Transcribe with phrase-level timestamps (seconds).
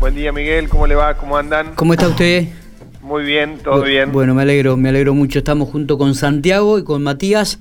[0.00, 0.70] Buen día, Miguel.
[0.70, 1.14] ¿Cómo le va?
[1.18, 1.74] ¿Cómo andan?
[1.74, 2.48] ¿Cómo está usted?
[3.02, 4.10] Muy bien, todo bien.
[4.12, 5.40] Bueno, me alegro, me alegro mucho.
[5.40, 7.60] Estamos junto con Santiago y con Matías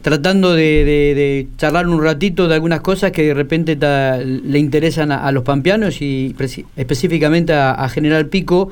[0.00, 3.76] tratando de, charlar un ratito de algunas cosas que de repente
[4.24, 6.34] le interesan a, los pampeanos y
[6.74, 8.70] específicamente a General Pico.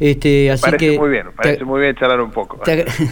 [0.00, 2.60] Este, así parece muy bien, parece muy bien charlar un poco.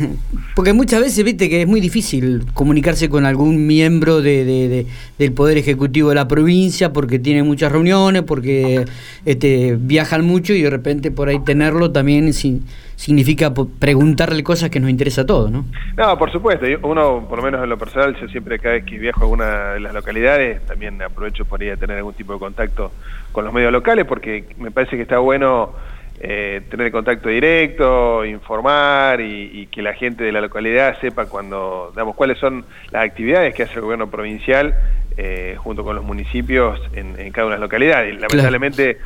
[0.55, 4.87] porque muchas veces, viste, que es muy difícil comunicarse con algún miembro de,
[5.19, 8.84] del Poder Ejecutivo de la provincia porque tiene muchas reuniones, porque
[9.25, 14.88] este, viajan mucho y de repente por ahí tenerlo también significa preguntarle cosas que nos
[14.88, 15.65] interesa a todos, ¿no?
[15.96, 16.66] No, por supuesto.
[16.82, 19.73] Uno, por lo menos en lo personal, yo siempre cada vez que viajo a alguna
[19.73, 22.93] de las localidades, también aprovecho por ir a tener algún tipo de contacto
[23.32, 25.73] con los medios locales porque me parece que está bueno
[26.19, 32.16] eh, tener contacto directo, informar y, que la gente de la localidad sepa cuando, damos
[32.16, 34.74] cuáles son las actividades que hace el gobierno provincial
[35.19, 38.19] eh, junto con los municipios en, cada una de las localidades.
[38.19, 38.98] Lamentablemente,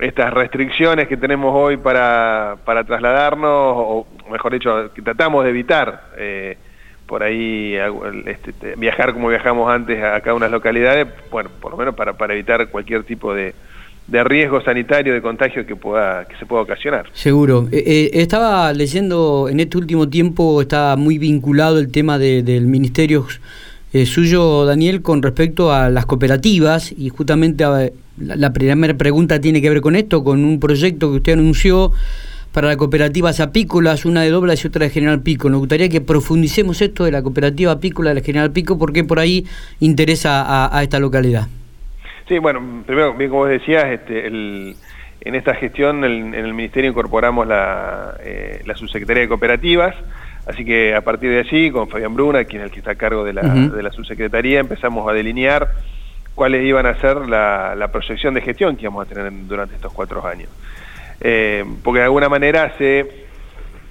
[0.00, 6.10] estas restricciones que tenemos hoy para, para trasladarnos, o mejor dicho, que tratamos de evitar
[6.16, 6.56] eh,
[7.06, 7.76] por ahí
[8.26, 11.94] este, viajar como viajamos antes a cada una de las localidades, bueno, por lo menos
[11.94, 13.54] para, para evitar cualquier tipo de
[14.10, 17.06] de riesgo sanitario de contagio que pueda que se pueda ocasionar.
[17.12, 17.68] Seguro.
[17.70, 23.26] Eh, eh, estaba leyendo en este último tiempo está muy vinculado el tema del ministerio
[23.92, 27.64] eh, suyo Daniel con respecto a las cooperativas y justamente
[28.18, 31.92] la, primera pregunta tiene que ver con esto, con un proyecto que usted anunció
[32.52, 35.48] para las cooperativas apícolas, una de Doblas y otra de General Pico.
[35.48, 39.20] Nos gustaría que profundicemos esto de la cooperativa apícola de la General Pico porque por
[39.20, 39.46] ahí
[39.78, 41.46] interesa a esta localidad.
[42.30, 44.76] Sí, bueno, primero, bien como vos decías, este, el,
[45.20, 49.96] en esta gestión en el Ministerio incorporamos la, eh, la subsecretaría de cooperativas,
[50.46, 52.94] así que a partir de allí, con Fabián Bruna, quien es el que está a
[52.94, 55.72] cargo de la, de la subsecretaría, empezamos a delinear
[56.36, 59.92] cuáles iban a ser la, la, proyección de gestión que íbamos a tener durante estos
[59.92, 60.50] cuatro años.
[61.20, 63.26] Eh, porque de alguna manera se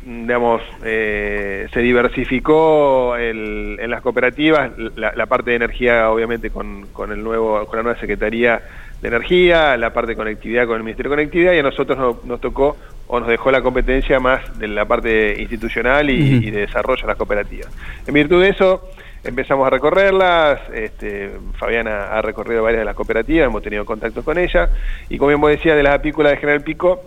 [0.09, 7.11] digamos, eh, se diversificó el, en las cooperativas la, parte de energía, obviamente, con, con,
[7.11, 8.59] el nuevo, con la nueva Secretaría
[9.01, 12.41] de Energía, la parte de conectividad con el Ministerio de Conectividad, y a nosotros nos,
[12.41, 12.75] tocó
[13.07, 17.17] o nos dejó la competencia más de la parte institucional y, de desarrollo de las
[17.17, 17.69] cooperativas.
[18.07, 18.89] En virtud de eso,
[19.23, 24.39] empezamos a recorrerlas, este, Fabiana ha recorrido varias de las cooperativas, hemos tenido contacto con
[24.39, 24.69] ella,
[25.07, 27.03] y como bien vos decía, de las apícolas de General Pico,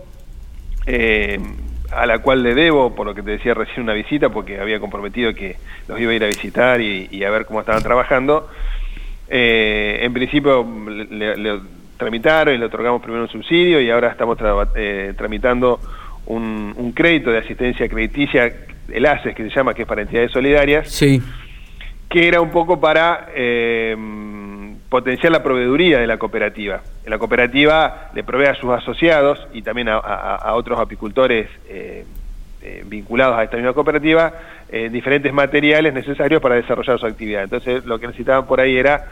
[0.85, 1.37] eh,
[1.95, 4.79] a la cual le debo, por lo que te decía recién, una visita, porque había
[4.79, 8.49] comprometido que los iba a ir a visitar y, a ver cómo estaban trabajando.
[9.29, 11.59] Eh, en principio le,
[11.97, 14.37] tramitaron y le otorgamos primero un subsidio y ahora estamos
[14.75, 15.79] eh, tramitando
[16.25, 18.53] un, crédito de asistencia crediticia,
[18.89, 21.21] el ACES que se llama, que es para entidades solidarias, sí.
[22.09, 23.29] que era un poco para...
[23.35, 23.95] Eh,
[24.93, 26.83] potenciar la proveeduría de la cooperativa.
[27.07, 32.05] La cooperativa le provee a sus asociados y también a, otros apicultores eh,
[32.61, 34.31] eh, vinculados a esta misma cooperativa
[34.69, 37.41] eh, diferentes materiales necesarios para desarrollar su actividad.
[37.41, 39.07] Entonces lo que necesitaban por ahí era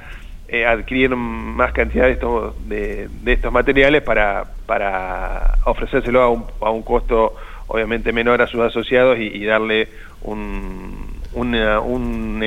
[0.67, 7.33] adquirir más cantidad de estos, materiales para, para ofrecérselo a un, costo
[7.65, 9.87] obviamente menor a sus asociados y, darle
[10.21, 11.79] una,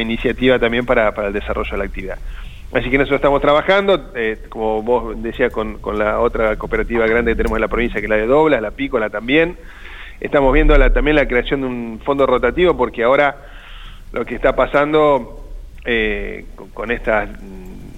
[0.01, 2.19] iniciativa también para el desarrollo de la actividad.
[2.75, 7.31] Así que en eso estamos trabajando, eh, como vos decías, con, la otra cooperativa grande
[7.31, 9.57] que tenemos en la provincia, que es la de Doblas, la Pícola también.
[10.21, 13.37] Estamos viendo también la creación de un fondo rotativo, porque ahora
[14.11, 15.47] lo que está pasando
[15.85, 17.29] eh, con, estas,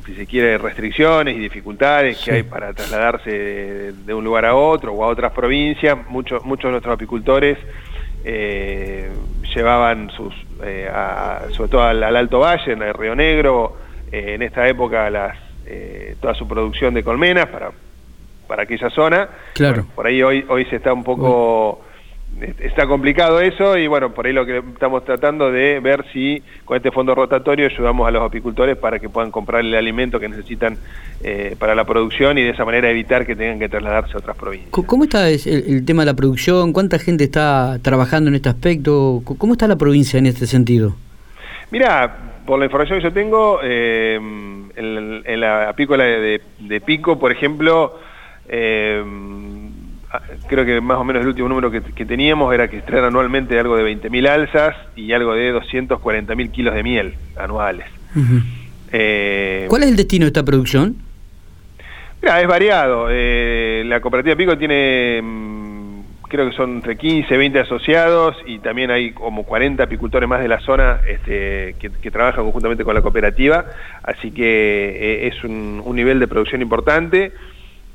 [0.04, 3.30] si se quiere, restricciones y dificultades que hay para trasladarse
[3.94, 7.56] de, un lugar a otro o a otras provincias, muchos, muchos de nuestros apicultores
[8.26, 9.08] eh,
[9.54, 10.34] llevaban sus,
[11.52, 15.36] sobre todo al, Alto Valle, en el Río Negro, eh, en esta época las,
[15.66, 17.70] eh, toda su producción de colmenas para,
[18.46, 19.28] para aquella zona.
[19.54, 19.86] Claro.
[19.94, 21.82] por ahí hoy, hoy se está un poco...
[22.58, 26.76] Está complicado eso y bueno, por ahí lo que estamos tratando de ver si con
[26.76, 30.76] este fondo rotatorio ayudamos a los apicultores para que puedan comprar el alimento que necesitan
[31.24, 34.36] eh, para la producción y de esa manera evitar que tengan que trasladarse a otras
[34.36, 34.70] provincias.
[34.70, 36.74] ¿Cómo está el, tema de la producción?
[36.74, 39.22] ¿Cuánta gente está trabajando en este aspecto?
[39.24, 40.94] ¿Cómo está la provincia en este sentido?
[41.70, 47.98] Mira, por la información que yo tengo, eh, en, la apícola de, Pico, por ejemplo,
[48.48, 49.04] eh,
[50.48, 53.76] creo que más o menos el último número que, teníamos era que extraer anualmente algo
[53.76, 57.86] de 20.000 alzas y algo de 240.000 kilos de miel anuales.
[58.92, 60.96] Eh, ¿Cuál es el destino de esta producción?
[62.22, 63.08] Mira, es variado.
[63.08, 65.20] la cooperativa Pico tiene
[66.28, 70.48] creo que son entre 15, 20 asociados y también hay como 40 apicultores más de
[70.48, 73.66] la zona este, que, trabajan conjuntamente con la cooperativa,
[74.02, 77.32] así que eh, es un, nivel de producción importante.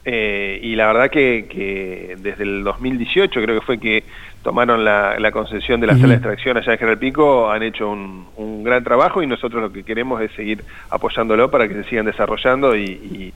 [0.03, 4.03] eh, y la verdad que, desde el 2018 creo que fue que
[4.43, 8.63] tomaron la, concesión de la sala de extracción allá en General Pico, han hecho un,
[8.63, 12.75] gran trabajo y nosotros lo que queremos es seguir apoyándolo para que se sigan desarrollando
[12.75, 13.33] y,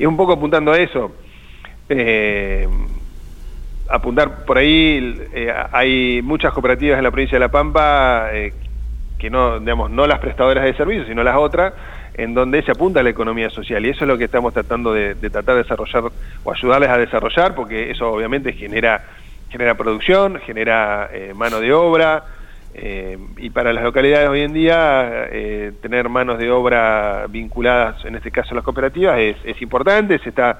[0.00, 1.14] un poco apuntando a eso.
[1.88, 2.66] Eh,
[3.88, 8.30] apuntar por ahí, eh, hay muchas cooperativas en la provincia de La Pampa
[9.18, 11.72] que no, digamos, no las prestadoras de servicios, sino las otras,
[12.14, 13.84] en donde se apunta a la economía social.
[13.84, 16.12] Y eso es lo que estamos tratando de, tratar de desarrollar
[16.44, 19.02] o ayudarles a desarrollar, porque eso obviamente genera,
[19.50, 22.24] genera producción, genera eh, mano de obra,
[22.76, 28.16] eh, y para las localidades hoy en día eh, tener manos de obra vinculadas, en
[28.16, 30.58] este caso a las cooperativas, es, es importante, se está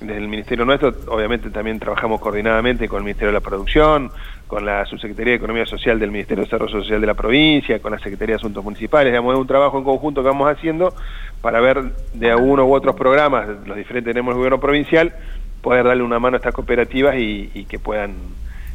[0.00, 4.10] desde el Ministerio nuestro, obviamente también trabajamos coordinadamente con el Ministerio de la Producción,
[4.46, 7.92] con la Subsecretaría de Economía Social del Ministerio de Desarrollo Social de la provincia, con
[7.92, 10.94] la Secretaría de Asuntos Municipales, digamos, es un trabajo en conjunto que vamos haciendo
[11.40, 15.14] para ver de uno u otros programas, los diferentes tenemos el gobierno provincial,
[15.62, 18.14] poder darle una mano a estas cooperativas y, que puedan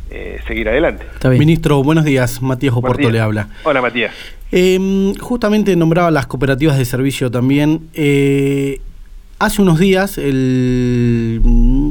[0.10, 1.06] eh, seguir adelante.
[1.24, 2.42] Ministro, buenos días.
[2.42, 3.48] Matías Oporto le habla.
[3.64, 4.14] Hola, Matías.
[4.52, 7.88] Em, justamente nombraba las cooperativas de servicio también.
[7.94, 8.82] Eh,
[9.42, 11.42] Hace unos días el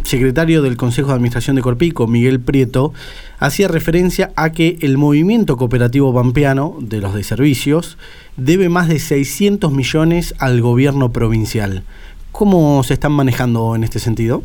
[0.05, 2.93] secretario del Consejo de Administración de Corpico, Miguel Prieto,
[3.41, 7.99] hacía referencia a que el movimiento cooperativo pampeano de los de servicios
[8.37, 11.82] debe más de 600 millones al gobierno provincial.
[12.31, 14.44] ¿Cómo se están manejando en este sentido?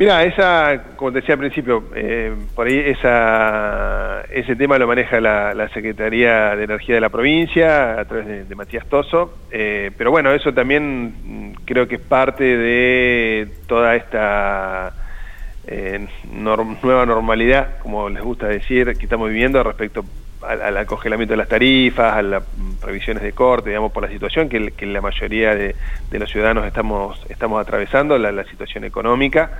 [0.00, 5.68] Mira, esa, como te decía al principio, eh, por ahí ese tema lo maneja la,
[5.74, 10.54] Secretaría de Energía de la provincia a través de, Matías Toso, eh, pero bueno, eso
[10.54, 14.94] también mm, creo que es parte de toda esta
[15.66, 20.02] eh, nueva normalidad, como les gusta decir, que estamos viviendo respecto
[20.40, 22.42] al, congelamiento de las tarifas, a las
[22.80, 25.74] previsiones de corte, digamos, por la situación que, la mayoría de,
[26.12, 29.50] los ciudadanos estamos, estamos atravesando, la situación económica.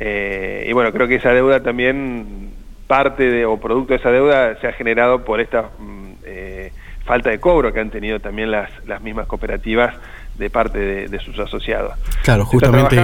[0.00, 2.52] Eh, y bueno, creo que esa deuda también,
[2.86, 6.72] parte de, o producto de esa deuda, se ha generado por esta mm, eh,
[7.04, 9.94] falta de cobro que han tenido también las, las mismas cooperativas
[10.38, 11.94] de parte de, sus asociados.
[12.22, 12.96] Claro, justamente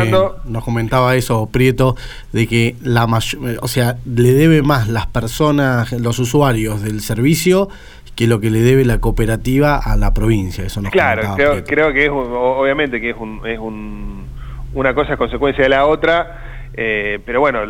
[0.44, 1.96] nos comentaba eso Prieto,
[2.32, 3.06] de que la
[3.61, 7.69] o sea, le debe más las personas, los usuarios del servicio
[8.14, 10.64] que lo que le debe la cooperativa a la provincia.
[10.64, 14.26] Eso nos claro, creo, creo, que es obviamente que es, un, es un,
[14.73, 16.44] una cosa es consecuencia de la otra
[16.76, 17.61] eh, pero bueno,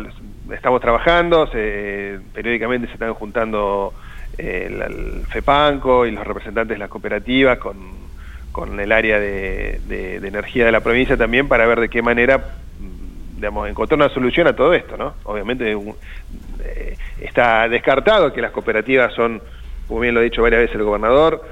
[0.51, 3.93] estamos trabajando, periódicamente se están juntando
[4.37, 7.77] eh, el, FEPANCO y los representantes de las cooperativas con,
[8.51, 9.79] con el área de,
[10.23, 14.47] energía de la provincia también para ver de qué manera mm, digamos, encontrar una solución
[14.47, 15.13] a todo esto, ¿no?
[15.23, 15.71] Obviamente
[16.63, 19.41] eh, está descartado que las cooperativas son,
[19.87, 21.43] como bien lo ha dicho varias veces el gobernador,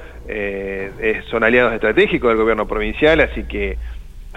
[1.30, 3.78] son aliados estratégicos del gobierno provincial, así que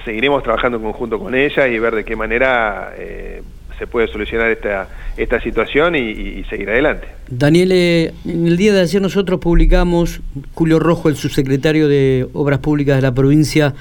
[0.05, 3.43] seguiremos trabajando en conjunto con ella y ver de qué manera eh,
[3.79, 7.09] se puede solucionar esta, esta situación y, seguir adelante.
[7.29, 10.21] Daniel, eh, en el día de ayer nosotros publicamos,
[10.55, 13.75] Julio Rojo, el subsecretario de Obras Públicas de la provincia,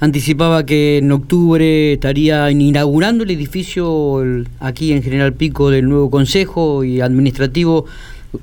[0.00, 4.22] anticipaba que en octubre estaría inaugurando el edificio
[4.60, 7.86] aquí en General Pico del nuevo Consejo y Administrativo.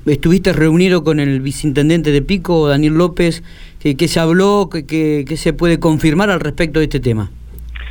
[0.06, 3.42] Estuviste reunido con el viceintendente de Pico, Daniel López,
[3.82, 4.68] ¿Qué, se habló?
[4.70, 7.30] ¿Qué, se puede confirmar al respecto de este tema?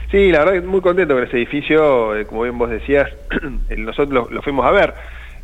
[0.10, 3.10] Sí, la verdad muy contento con ese edificio, eh, como bien vos decías,
[3.78, 4.94] nosotros lo, fuimos a ver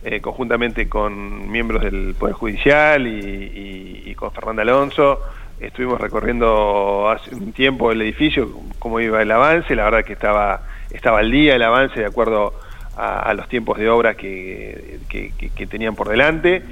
[0.04, 5.20] eh, conjuntamente con miembros del Poder Judicial y, con Fernando Alonso.
[5.60, 8.50] Estuvimos recorriendo hace un tiempo el edificio,
[8.80, 10.62] cómo iba el avance, la verdad que estaba,
[10.92, 12.54] estaba al día el avance de acuerdo
[12.96, 16.64] a, los tiempos de obra que, que tenían por delante.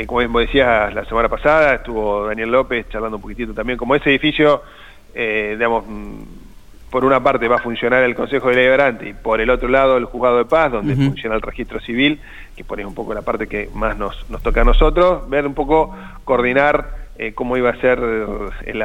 [0.00, 3.94] Eh, como vos decías la semana pasada, estuvo Daniel López charlando un poquitito también, como
[3.94, 4.62] ese edificio,
[5.14, 6.22] eh, digamos, mm,
[6.88, 10.06] por una parte va a funcionar el Consejo Deliberante y por el otro lado el
[10.06, 12.18] Juzgado de Paz, donde funciona el registro civil,
[12.56, 15.52] que pone un poco la parte que más nos, nos toca a nosotros, ver un
[15.52, 17.98] poco, coordinar eh, cómo iba a ser
[18.64, 18.82] el,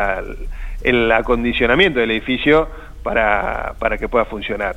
[0.84, 2.67] el, acondicionamiento del edificio
[3.03, 4.75] para, para que pueda funcionar.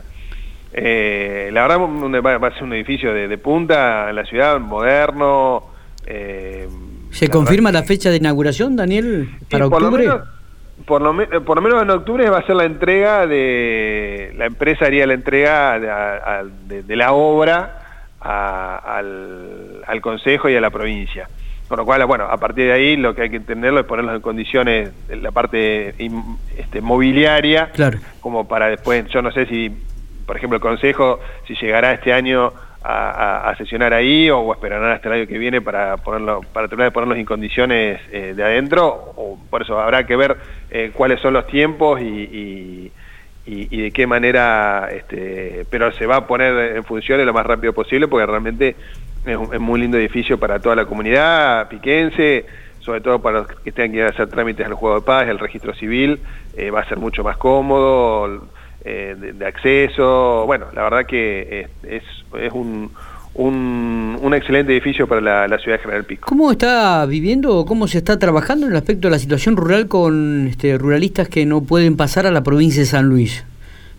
[0.73, 5.77] la verdad va a ser un edificio de, de punta en la ciudad, moderno,
[6.07, 6.69] eh,
[7.11, 10.07] ¿Se confirma la fecha de inauguración, Daniel, para octubre?
[10.87, 14.33] por, lo por, lo menos en octubre va a ser la entrega de...
[14.37, 15.79] La empresa haría la entrega
[16.67, 21.29] de, la obra al, al Consejo y a la provincia.
[21.69, 24.15] Con lo cual, bueno, a partir de ahí lo que hay que entenderlo es ponerlos
[24.15, 25.95] en condiciones, en la parte
[26.57, 27.99] este, mobiliaria, claro.
[28.21, 29.71] como para después, yo no sé si,
[30.25, 35.21] por ejemplo, el Consejo, si llegará este año a, sesionar ahí o esperarán hasta el
[35.21, 39.39] año que viene para ponerlo para terminar de ponerlos en condiciones eh, de adentro o
[39.51, 40.37] por eso habrá que ver
[40.71, 42.93] eh, cuáles son los tiempos y,
[43.51, 47.73] y, de qué manera, este, pero se va a poner en funciones lo más rápido
[47.73, 48.77] posible porque realmente
[49.25, 52.45] es un muy lindo edificio para toda la comunidad piquense,
[52.81, 55.75] sobre todo para los que tengan que hacer trámites al juego de paz, el registro
[55.75, 56.21] civil,
[56.57, 58.49] eh, va a ser mucho más cómodo,
[58.85, 62.91] eh, de, acceso, bueno, la verdad que es, es, un,
[63.35, 66.27] un, excelente edificio para la, ciudad de General Pico.
[66.29, 69.89] ¿Cómo está viviendo o cómo se está trabajando en el aspecto de la situación rural
[69.89, 73.45] con este, ruralistas que no pueden pasar a la provincia de San Luis?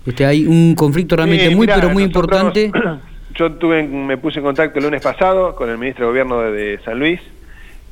[0.06, 2.72] Este, hay un conflicto realmente muy, pero muy importante.
[3.36, 6.80] Yo tuve, me puse en contacto el lunes pasado con el ministro de Gobierno de,
[6.84, 7.20] San Luis.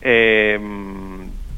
[0.01, 0.59] Eh,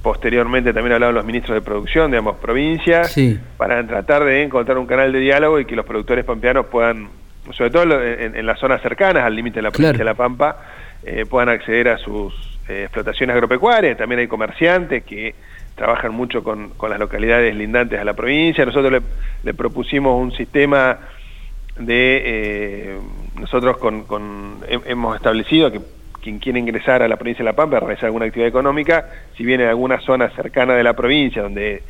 [0.10, 3.16] posteriormente también hablaron los ministros de producción de ambas provincias
[3.58, 7.10] para tratar de encontrar un canal de diálogo y que los productores pampeanos puedan
[7.52, 10.58] sobre todo en, las zonas cercanas al límite de la provincia de La Pampa,
[11.04, 12.34] eh, puedan acceder a sus
[12.68, 14.00] eh, explotaciones agropecuarias.
[14.00, 15.36] También hay comerciantes que
[15.76, 18.66] trabajan mucho con, las localidades lindantes a la provincia.
[18.66, 19.04] Nosotros
[19.44, 20.98] le, propusimos un sistema
[21.78, 22.22] de...
[22.26, 22.98] Eh,
[23.40, 25.82] nosotros con, hemos establecido que
[26.22, 29.44] quien quiere ingresar a la provincia de La Pampa a realizar alguna actividad económica, si
[29.44, 31.84] viene en alguna zona cercana de la provincia donde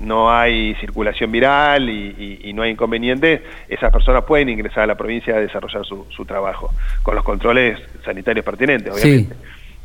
[0.00, 5.36] no hay circulación viral y, no hay inconvenientes, esas personas pueden ingresar a la provincia
[5.36, 6.70] a desarrollar su, trabajo,
[7.02, 9.34] con los controles sanitarios pertinentes, obviamente.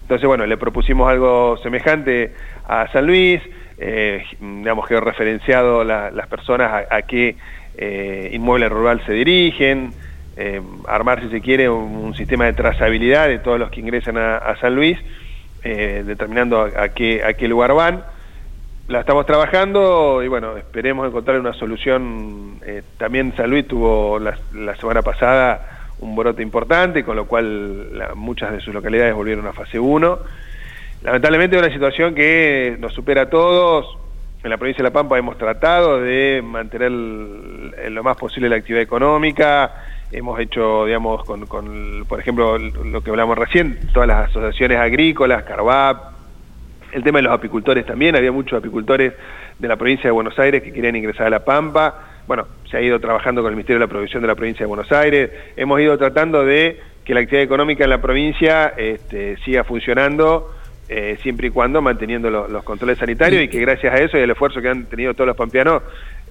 [0.01, 2.33] Entonces, bueno, le propusimos algo semejante
[2.67, 3.41] a San Luis,
[3.77, 7.35] eh, digamos, que referenciado las personas a, qué
[7.77, 9.91] eh, inmueble rural se dirigen,
[10.37, 14.55] eh, armar, si se quiere, un, sistema de trazabilidad de todos los que ingresan a,
[14.59, 14.97] San Luis,
[15.63, 18.03] determinando a, qué, a qué lugar van
[18.87, 22.59] la estamos trabajando y bueno, esperemos encontrar una solución.
[22.65, 24.35] Eh, también San Luis tuvo la,
[24.75, 29.79] semana pasada un brote importante, con lo cual muchas de sus localidades volvieron a fase
[29.79, 30.19] 1.
[31.03, 33.97] Lamentablemente es una situación que nos supera a todos.
[34.43, 38.57] En la provincia de La Pampa hemos tratado de mantener en lo más posible la
[38.57, 39.71] actividad económica.
[40.13, 45.43] Hemos hecho, digamos, con, con, por ejemplo, lo que hablamos recién, todas las asociaciones agrícolas,
[45.43, 46.13] Carvap,
[46.91, 49.13] el tema de los apicultores también, había muchos apicultores
[49.57, 52.21] de la provincia de Buenos Aires que querían ingresar a La Pampa.
[52.27, 54.67] Bueno, se ha ido trabajando con el Ministerio de la Provisión de la provincia de
[54.67, 55.31] Buenos Aires.
[55.57, 60.53] Hemos ido tratando de que la actividad económica en la provincia este, siga funcionando
[60.89, 64.29] eh, siempre y cuando manteniendo los controles sanitarios y que gracias a eso y al
[64.29, 65.81] esfuerzo que han tenido todos los pampeanos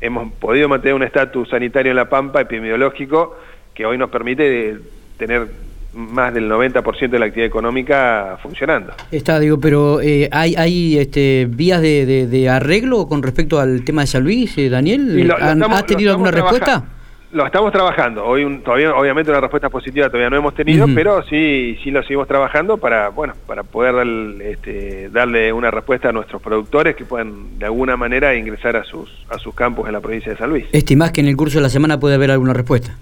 [0.00, 3.36] hemos podido mantener un estatus sanitario en La Pampa epidemiológico
[3.74, 4.78] que hoy nos permite
[5.18, 5.48] tener
[5.94, 8.92] más del 90% de la actividad económica funcionando.
[9.10, 14.06] Está, digo, pero eh, ¿hay, hay este, vías de, arreglo con respecto al tema de
[14.06, 15.30] San Luis, eh, Daniel?
[15.30, 16.84] ¿Has tenido alguna respuesta?
[17.32, 18.26] Lo estamos trabajando.
[18.26, 22.28] Hoy todavía, obviamente, una respuesta positiva todavía no hemos tenido, pero sí, sí lo seguimos
[22.28, 24.06] trabajando para, bueno, para poder
[24.42, 29.08] este, darle una respuesta a nuestros productores que puedan de alguna manera ingresar a sus,
[29.30, 30.66] a sus campos en la provincia de San Luis.
[30.72, 32.98] ¿Estimás que en el curso de la semana puede haber alguna respuesta?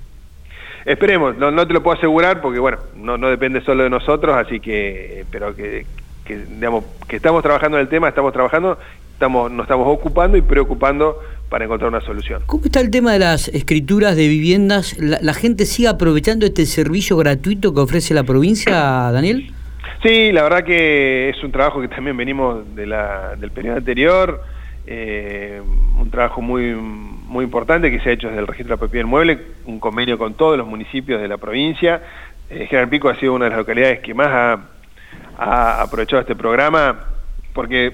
[0.90, 4.36] Esperemos, no, no te lo puedo asegurar porque bueno, no, no depende solo de nosotros,
[4.36, 5.86] así que, pero que,
[6.26, 8.76] digamos, que estamos trabajando en el tema, estamos trabajando,
[9.12, 12.42] estamos, nos estamos ocupando y preocupando para encontrar una solución.
[12.46, 14.98] ¿Cómo está el tema de las escrituras de viviendas?
[14.98, 18.72] ¿La, gente sigue aprovechando este servicio gratuito que ofrece la provincia,
[19.12, 19.52] Daniel?
[20.02, 24.42] Sí, la verdad que es un trabajo que también venimos de la, del periodo anterior,
[24.88, 25.62] eh,
[26.00, 26.74] un trabajo muy
[27.30, 30.18] muy importante que se ha hecho desde el registro de la propiedad inmueble, un convenio
[30.18, 32.02] con todos los municipios de la provincia.
[32.50, 34.28] Eh, General Pico ha sido una de las localidades que más
[35.38, 36.98] ha, aprovechado este programa,
[37.54, 37.92] porque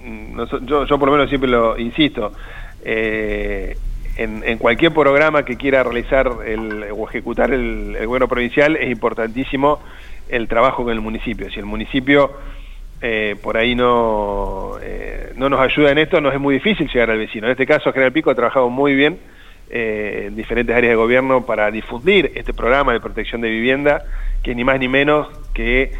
[0.00, 2.32] mm, yo, por lo menos siempre lo insisto,
[2.84, 3.76] eh,
[4.16, 9.80] en, cualquier programa que quiera realizar el, o ejecutar el gobierno provincial es importantísimo
[10.28, 11.50] el trabajo con el municipio.
[11.50, 12.32] Si el municipio
[13.00, 17.10] eh, por ahí no, eh, no nos ayuda en esto, nos es muy difícil llegar
[17.10, 17.46] al vecino.
[17.46, 19.18] En este caso, General Pico ha trabajado muy bien
[19.70, 24.02] eh, en diferentes áreas de gobierno para difundir este programa de protección de vivienda,
[24.42, 25.92] que ni más ni menos que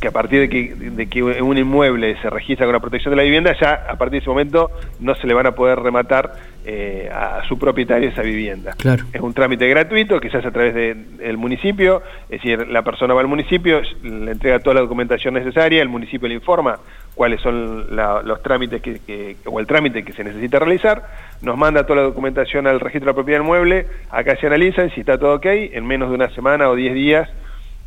[0.00, 3.16] que a partir de que, de que un inmueble se registra con la protección de
[3.16, 4.70] la vivienda, ya a partir de ese momento
[5.00, 6.34] no se le van a poder rematar
[6.68, 8.72] eh, a su propietario esa vivienda.
[8.76, 9.04] Claro.
[9.12, 13.14] Es un trámite gratuito que se hace a través del municipio, es decir, la persona
[13.14, 16.78] va al municipio, le entrega toda la documentación necesaria, el municipio le informa
[17.14, 21.04] cuáles son los trámites que, o el trámite que se necesita realizar,
[21.40, 24.90] nos manda toda la documentación al registro de la propiedad del mueble, acá se analizan,
[24.90, 27.28] si está todo ok, en menos de una semana o 10 días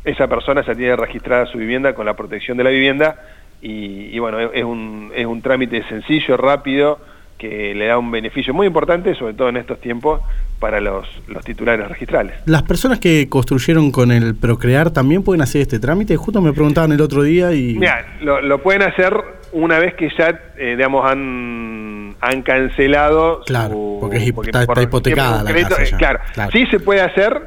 [0.04, 3.16] esa persona ya tiene registrada su vivienda con la protección de la vivienda
[3.62, 6.98] y, bueno, es un, es un trámite sencillo, rápido,
[7.40, 10.20] que le da un beneficio muy importante, sobre todo en estos tiempos,
[10.60, 12.34] para los, los titulares registrales.
[12.44, 16.16] ¿Las personas que construyeron con el Procrear también pueden hacer este trámite?
[16.16, 17.74] Justo me preguntaban el otro día y...
[17.78, 19.16] Mira, lo, lo pueden hacer
[19.52, 24.66] una vez que ya, eh, digamos, han, han cancelado Claro, su- porque es porque está-
[24.66, 25.96] por está hipotecada la casa eh, ya.
[25.96, 26.50] Claro, Claro.
[26.52, 27.40] sí se puede hacer,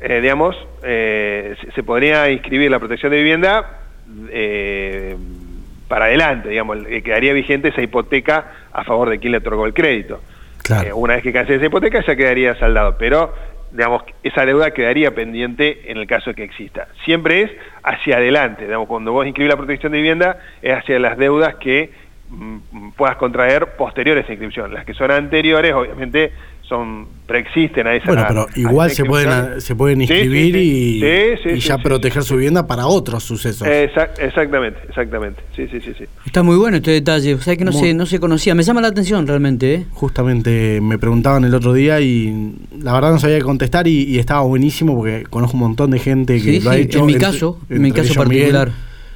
[0.00, 3.78] eh, digamos, eh, se, podría inscribir la protección de vivienda
[5.92, 10.22] para adelante, digamos, quedaría vigente esa hipoteca a favor de quien le otorgó el crédito.
[10.62, 10.88] Claro.
[10.88, 13.34] Eh, una vez que cancele esa hipoteca ya quedaría saldado, pero
[13.72, 16.88] digamos esa deuda quedaría pendiente en el caso de que exista.
[17.04, 17.50] Siempre es
[17.82, 21.90] hacia adelante, digamos, cuando vos inscribís la protección de vivienda es hacia las deudas que
[22.30, 24.72] mm, puedas contraer posteriores a inscripción.
[24.72, 26.32] Las que son anteriores, obviamente,
[26.68, 30.60] son preexisten a esa Bueno, pero igual se pueden, se pueden Sí, sí, inscribir sí.
[30.60, 33.66] y, Sí, sí, y sí, ya sí, proteger sí, su vivienda para otros sucesos.
[33.68, 35.42] Exact- exactamente, exactamente.
[35.54, 36.04] Sí, sí, sí, sí.
[36.24, 38.54] Está muy bueno este detalle, o sea que no, Muy- se, no se conocía.
[38.54, 39.86] Me llama la atención realmente, ¿eh?
[39.92, 44.18] Justamente me preguntaban el otro día y la verdad no sabía qué contestar y, y
[44.18, 47.00] estaba buenísimo porque conozco un montón de gente que Sí, lo ha hecho.
[47.00, 48.70] en mi entre- caso, en mi caso Miguel, particular.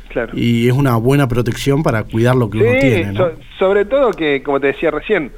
[0.09, 0.33] Claro.
[0.35, 3.12] y es una buena protección para cuidar lo que uno tiene.
[3.12, 3.19] ¿no?
[3.19, 5.31] so- sobre todo que, como te decía recién,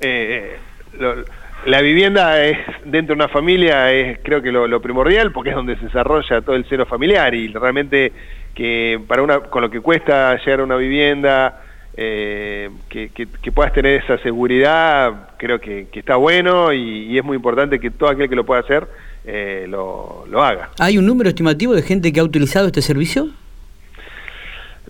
[0.00, 0.56] eh,
[0.98, 1.24] lo-
[1.66, 5.76] la vivienda es dentro de una familia es creo que lo, primordial porque es donde
[5.76, 8.12] se desarrolla todo el seno familiar y realmente
[8.54, 11.62] que para una con lo que cuesta llegar a una vivienda
[11.96, 13.08] eh, que,
[13.54, 17.90] puedas tener esa seguridad creo que, que está bueno y, y es muy importante que
[17.90, 18.86] todo aquel que lo pueda hacer
[19.26, 20.68] eh, lo, lo haga.
[20.78, 23.28] ¿Hay un número estimativo de gente que ha utilizado este servicio?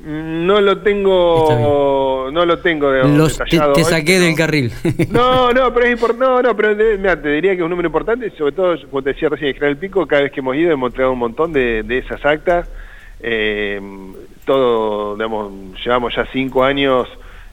[0.06, 4.70] No lo tengo, no lo tengo digamos, Los- te, saqué del carril.
[5.10, 6.24] No, no, pero es importante.
[6.26, 9.14] No, no, pero mira, te diría que es un número importante, sobre todo, como te
[9.14, 11.98] decía recién, General Pico, cada vez que hemos ido hemos entregado un montón de, de
[11.98, 12.68] esas actas.
[13.20, 13.80] Eh,
[14.44, 17.08] todo, digamos, llevamos ya cinco años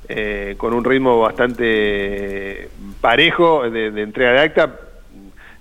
[0.10, 2.68] eh, con un ritmo bastante
[3.00, 4.78] parejo de, de entrega de acta.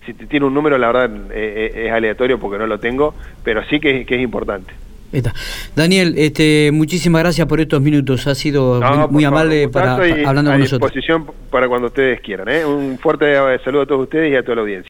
[0.07, 3.15] Si te tiene un número, la verdad, eh, eh, es aleatorio porque no lo tengo,
[3.45, 4.80] pero sí que es importante.
[5.13, 5.35] Está.
[5.75, 8.27] Daniel, este, muchísimas gracias por estos minutos.
[8.29, 10.93] Ha sido No, muy, muy amable para, y hablando a con nosotros.
[10.93, 12.49] disposición para cuando ustedes quieran.
[12.49, 12.65] ¿eh?
[12.65, 13.27] Un fuerte
[13.65, 14.89] saludo a todos ustedes y a toda la audiencia.